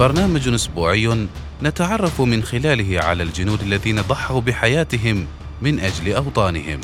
[0.00, 1.26] برنامج أسبوعي
[1.62, 5.26] نتعرف من خلاله على الجنود الذين ضحوا بحياتهم
[5.62, 6.80] من أجل أوطانهم.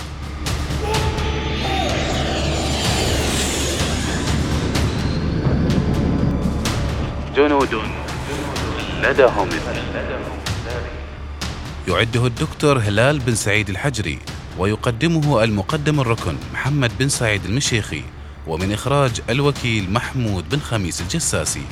[7.36, 7.74] جنود
[9.02, 9.48] لدهم.
[11.88, 14.18] يعده الدكتور هلال بن سعيد الحجري
[14.58, 18.02] ويقدمه المقدم الركن محمد بن سعيد المشيخي
[18.46, 21.62] ومن إخراج الوكيل محمود بن خميس الجساسي.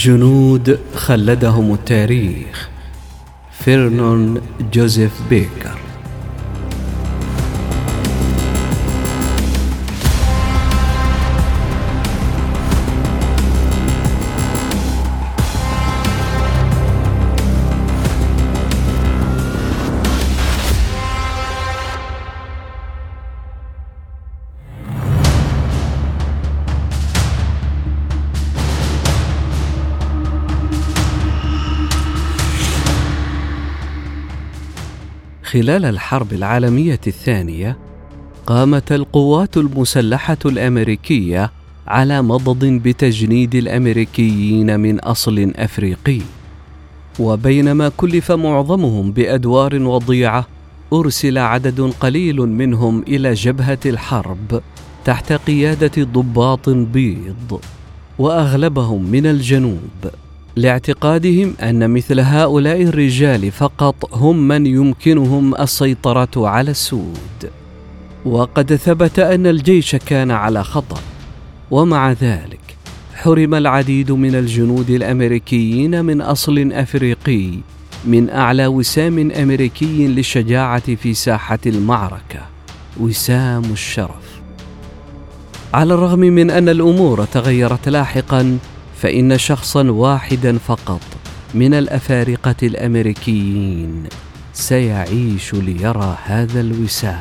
[0.00, 2.68] جنود خلدهم التاريخ.
[3.52, 4.40] فيرنون
[4.72, 5.89] جوزيف بيكر.
[35.52, 37.78] خلال الحرب العالمية الثانية
[38.46, 41.50] قامت القوات المسلحة الأمريكية
[41.86, 46.20] على مضض بتجنيد الأمريكيين من أصل أفريقي.
[47.18, 50.46] وبينما كلف معظمهم بأدوار وضيعة
[50.92, 54.62] أرسل عدد قليل منهم إلى جبهة الحرب
[55.04, 57.60] تحت قيادة ضباط بيض
[58.18, 60.10] وأغلبهم من الجنوب.
[60.56, 67.50] لاعتقادهم أن مثل هؤلاء الرجال فقط هم من يمكنهم السيطرة على السود.
[68.24, 71.00] وقد ثبت أن الجيش كان على خطر
[71.70, 72.60] ومع ذلك
[73.14, 77.50] حرم العديد من الجنود الأمريكيين من أصل أفريقي
[78.04, 82.40] من أعلى وسام أمريكي للشجاعة في ساحة المعركة
[83.00, 84.40] وسام الشرف.
[85.74, 88.58] على الرغم من أن الأمور تغيرت لاحقا
[89.00, 91.00] فإن شخصا واحدا فقط
[91.54, 94.08] من الأفارقة الأمريكيين
[94.52, 97.20] سيعيش ليرى هذا الوسام.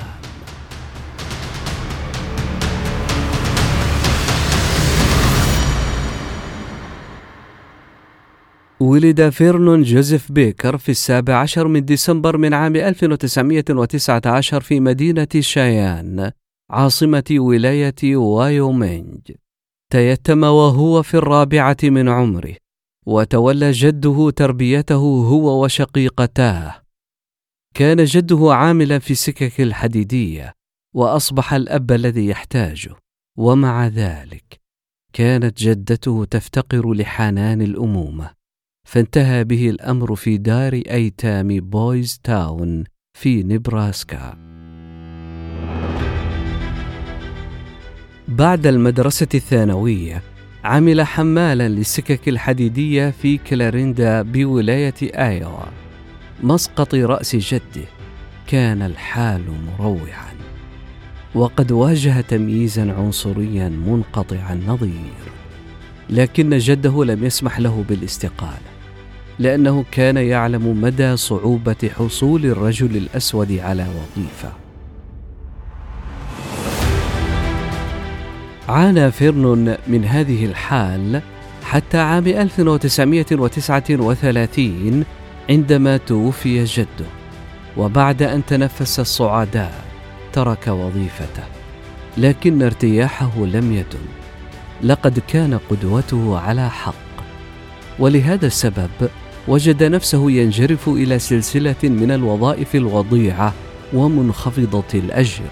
[8.80, 16.32] ولد فيرنون جوزيف بيكر في السابع عشر من ديسمبر من عام 1919 في مدينة شايان
[16.70, 19.32] عاصمة ولاية وايومينج
[19.92, 22.56] تيتم وهو في الرابعة من عمره
[23.06, 24.96] وتولى جده تربيته
[25.30, 26.82] هو وشقيقتاه.
[27.74, 30.54] كان جده عاملا في السكك الحديدية
[30.96, 32.96] وأصبح الأب الذي يحتاجه.
[33.38, 34.60] ومع ذلك
[35.14, 38.32] كانت جدته تفتقر لحنان الأمومة.
[38.88, 42.84] فانتهى به الأمر في دار أيتام بويز تاون
[43.18, 44.49] في نبراسكا.
[48.30, 50.22] بعد المدرسة الثانوية
[50.64, 55.66] عمل حمالا للسكك الحديدية في كلاريندا بولاية آيوا
[56.44, 57.88] مسقط رأس جده
[58.48, 59.42] كان الحال
[59.80, 60.34] مروعا.
[61.36, 65.14] وقد واجه تمييزا عنصريا منقطع النظير.
[66.10, 68.70] لكن جده لم يسمح له بالاستقالة
[69.40, 74.69] لأنه كان يعلم مدى صعوبة حصول الرجل الأسود على وظيفة.
[78.70, 81.22] عانى فيرنون من هذه الحال
[81.64, 85.04] حتى عام 1939
[85.50, 87.06] عندما توفي جده
[87.78, 89.84] وبعد أن تنفس الصعداء
[90.34, 91.44] ترك وظيفته
[92.18, 94.06] لكن ارتياحه لم يدم
[94.84, 96.94] لقد كان قدوته على حق.
[98.00, 98.90] ولهذا السبب
[99.48, 103.54] وجد نفسه ينجرف إلى سلسلة من الوظائف الوضيعة
[103.94, 105.44] ومنخفضة الأجر.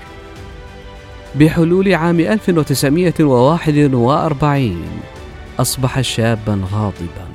[1.39, 4.81] بحلول عام 1941
[5.59, 7.27] أصبح شابا غاضبا.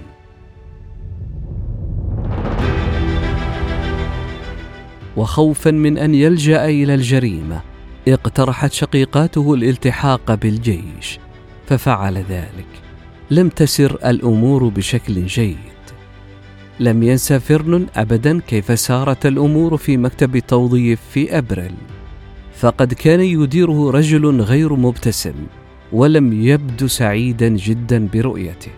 [5.16, 7.60] وخوفا من أن يلجأ إلى الجريمة
[8.08, 11.18] اقترحت شقيقاته الالتحاق بالجيش
[11.66, 12.66] ففعل ذلك.
[13.30, 15.56] لم تسر الأمور بشكل جيد.
[16.80, 21.74] لم ينسى فيرنون ابدا كيف سارت الأمور في مكتب توظيف في أبريل.
[22.62, 25.34] فقد كان يديره رجل غير مبتسم
[25.92, 28.70] ولم يبدو سعيدا جدا برؤيته.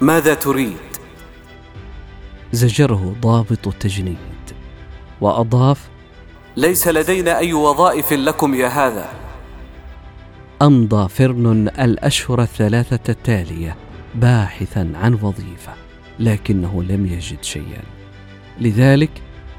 [0.00, 0.76] ماذا تريد؟
[2.52, 4.16] زجره ضابط التجنيد
[5.20, 5.88] وأضاف
[6.56, 9.08] ليس لدينا أي وظائف لكم يا هذا.
[10.62, 13.76] أمضى فيرنون الأشهر الثلاثة التالية
[14.14, 15.72] باحثا عن وظيفة
[16.18, 17.82] لكنه لم يجد شيئا.
[18.60, 19.10] لذلك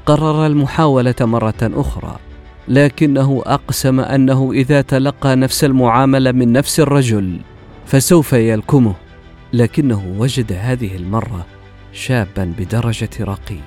[0.06, 2.16] قرر المحاولة مرة أخرى
[2.70, 7.40] لكنه أقسم أنه إذا تلقى نفس المعامله من نفس الرجل
[7.86, 8.94] فسوف يلكمه.
[9.52, 11.46] لكنه وجد هذه المرة
[11.92, 13.60] شابا بدرجة رقيب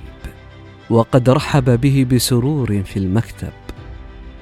[0.90, 3.52] وقد رحب به بسرور في المكتب.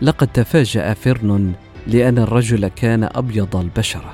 [0.02, 1.54] لقد تفاجأ فيرنون
[1.88, 4.14] لأن الرجل كان أبيض البشرة.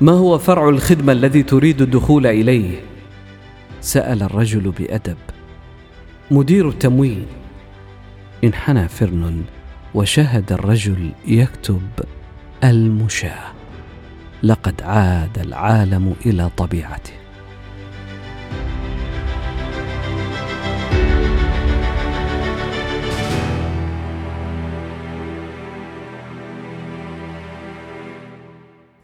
[0.00, 2.80] ما هو فرع الخدمة الذي تريد الدخول إليه؟
[3.80, 5.16] سأل الرجل بأدب.
[6.30, 7.26] مدير التموين.
[8.44, 9.44] انحنى فيرنون
[9.94, 11.82] وشاهد الرجل يكتب
[12.64, 13.52] المشاة.
[14.42, 17.12] لقد عاد العالم إلى طبيعته.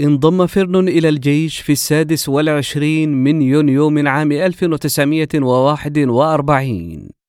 [0.00, 7.21] انضم فيرنون إلى الجيش في السادس والعشرين من يونيو من عام 1941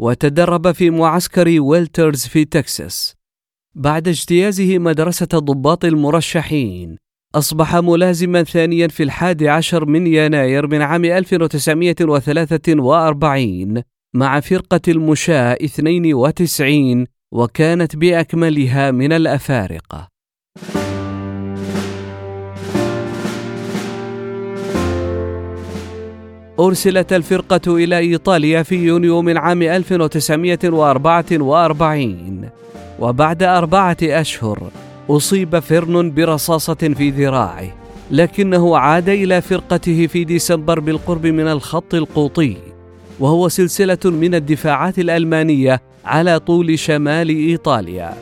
[0.00, 3.14] وتدرب في معسكر ويلترز في تكساس.
[3.74, 6.96] بعد اجتيازه مدرسة ضباط المرشحين
[7.34, 13.82] أصبح ملازما ثانيا في الحادي عشر من يناير من عام 1943
[14.14, 20.08] مع فرقة المشاة 92 وكانت بأكملها من الأفارقة.
[26.60, 32.48] أرسلت الفرقة إلى إيطاليا في يونيو من عام 1944
[33.00, 34.70] وبعد أربعة أشهر
[35.10, 37.74] أصيب فيرنون برصاصة في ذراعه
[38.10, 42.56] لكنه عاد إلى فرقته في ديسمبر بالقرب من الخط القوطي
[43.20, 48.14] وهو سلسلة من الدفاعات الألمانية على طول شمال إيطاليا.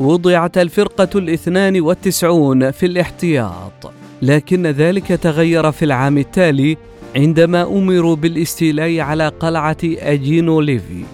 [0.00, 6.76] وضعت الفرقة الاثنان والتسعون في الاحتياط لكن ذلك تغير في العام التالي
[7.16, 11.04] عندما أمروا بالاستيلاء على قلعة أجينولفي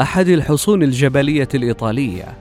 [0.00, 2.34] أحد الحصون الجبلية الإيطالية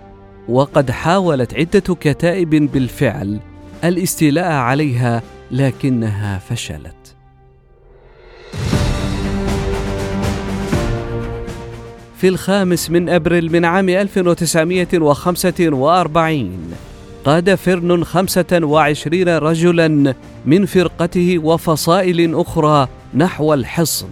[0.50, 3.40] وقد حاولت عدة كتائب بالفعل
[3.84, 5.22] الاستيلاء عليها
[5.52, 7.16] لكنها فشلت.
[12.18, 16.74] في الخامس من أبريل من عام 1945
[17.26, 17.56] قاد
[18.04, 20.16] خمسة وعشرين رجلا
[20.46, 24.08] من فرقته وفصائل أخرى نحو الحصن.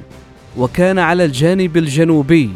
[0.57, 2.49] وكان على الجانب الجنوبي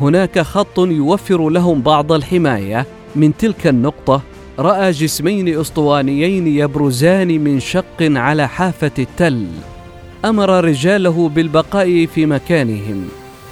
[0.00, 2.86] هناك خط يوفر لهم بعض الحماية.
[3.16, 4.22] من تلك النقطة
[4.58, 9.46] رأى جسمين أسطوانيين يبرزان من شق على حافة التل.
[10.24, 13.08] أمر رجاله بالبقاء في مكانهم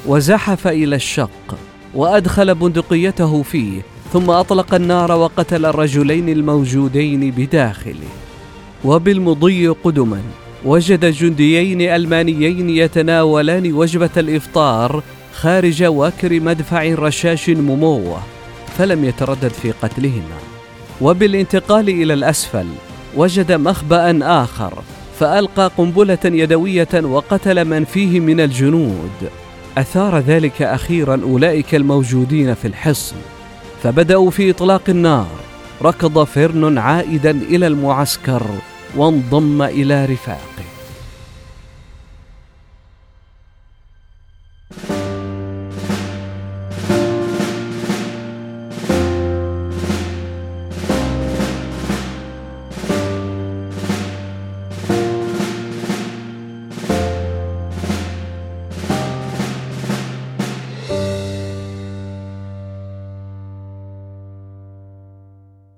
[0.06, 1.58] وزحف إلى الشق
[1.94, 3.82] وأدخل بندقيته فيه.
[4.12, 8.08] ثم أطلق النار وقتل الرجلين الموجودين بداخله.
[8.84, 10.20] وبالمضي قدما
[10.64, 15.02] وجد جنديين ألمانيين يتناولان وجبة الإفطار
[15.34, 18.18] خارج واكر مدفع رشاش مموه
[18.78, 20.38] فلم يتردد في قتلهما.
[21.00, 22.66] وبالانتقال إلى الأسفل
[23.16, 24.72] وجد مخبأ آخر
[25.20, 29.30] فألقى قنبلة يدوية وقتل من فيه من الجنود.
[29.78, 33.16] أثار ذلك أخيرا أولئك الموجودين في الحصن.
[33.83, 35.28] فبدأوا في إطلاق النار.
[35.83, 38.42] ركض فيرنون عائدا إلى المعسكر
[38.97, 40.75] وانضم إلى رفاقه.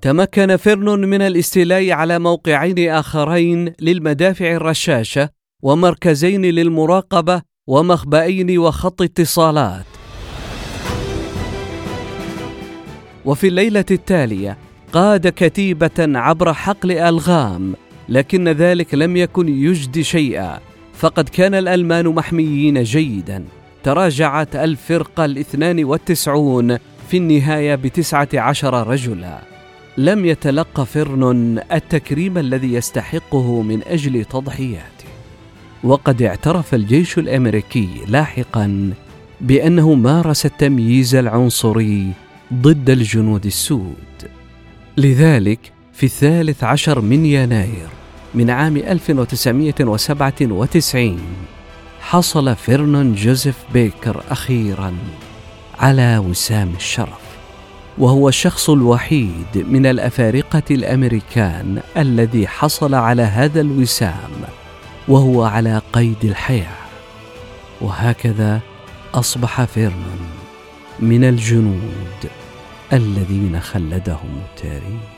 [0.09, 5.31] تمكن فيرنون من الاستيلاء على موقعين آخرين للمدافع الرشاشة
[5.63, 9.85] ومركزين للمراقبة ومخبئين وخط اتصالات.
[13.25, 14.59] وفي الليلة التالية
[14.93, 17.75] قاد كتيبة عبر حقل ألغام،
[18.09, 20.61] لكن ذلك لم يكن يجدي شيئا،
[20.95, 23.45] فقد كان الألمان محميين جيدا.
[23.83, 29.58] تراجعت الفرقة الاثنان والتسعون في النهاية بتسعة عشر رجلا
[29.99, 35.09] لم يتلق فيرنون التكريم الذي يستحقه من أجل تضحياته.
[35.85, 38.93] وقد اعترف الجيش الأمريكي لاحقا
[39.41, 42.13] بأنه مارس التمييز العنصري
[42.55, 43.95] ضد الجنود السود.
[44.97, 47.89] لذلك في الثالث عشر من يناير
[48.35, 51.21] من عام 1997
[52.01, 54.95] حصل فيرنون جوزيف بيكر أخيرا
[55.79, 57.28] على وسام الشرف.
[57.99, 64.31] وهو الشخص الوحيد من الأفارقة الأمريكان الذي حصل على هذا الوسام
[65.09, 66.79] وهو على قيد الحياة.
[67.81, 68.61] وهكذا
[69.15, 70.29] أصبح فيرنون
[71.01, 72.31] من الجنود
[72.93, 75.18] الذين خلدهم التاريخ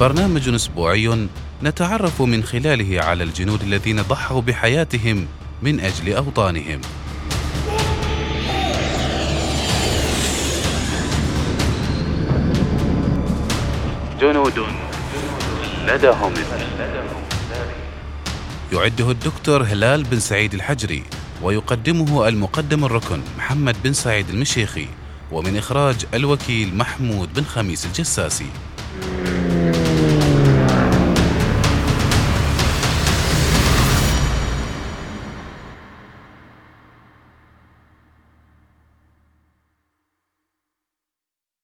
[0.00, 1.28] برنامج أسبوعي
[1.62, 5.26] نتعرف من خلاله على الجنود الذين ضحوا بحياتهم
[5.62, 6.80] من أجل أوطانهم.
[14.20, 14.58] جنود
[15.86, 16.32] لدهم.
[18.72, 21.02] يعده الدكتور هلال بن سعيد الحجري
[21.42, 24.88] ويقدمه المقدم الركن محمد بن سعيد المشيخي
[25.32, 28.46] ومن إخراج الوكيل محمود بن خميس الجساسي.